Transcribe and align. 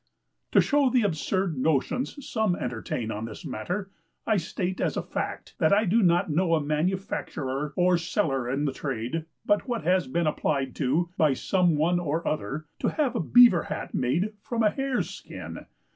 To 0.53 0.61
show 0.61 0.89
the 0.89 1.03
absurd 1.03 1.59
notions 1.59 2.27
some 2.27 2.55
entertain 2.55 3.11
on 3.11 3.25
this 3.25 3.45
matter, 3.45 3.91
I 4.25 4.37
state 4.37 4.81
as 4.81 4.97
a 4.97 5.03
fact, 5.03 5.53
that 5.59 5.71
I 5.71 5.85
do 5.85 6.01
not 6.01 6.31
know 6.31 6.55
a 6.55 6.59
manufacturer 6.59 7.71
or 7.75 7.99
seller 7.99 8.49
in 8.49 8.65
the 8.65 8.73
trade 8.73 9.25
but 9.45 9.67
what 9.67 9.83
has 9.83 10.07
been 10.07 10.25
applied 10.25 10.73
to, 10.77 11.09
by 11.17 11.33
some 11.33 11.75
one 11.75 11.99
or 11.99 12.27
other, 12.27 12.65
to 12.79 12.87
have 12.87 13.15
a 13.15 13.19
Beaver 13.19 13.61
Hat 13.65 13.93
made 13.93 14.33
from 14.41 14.63
a 14.63 14.71
hare's 14.71 15.11
skin. 15.11 15.67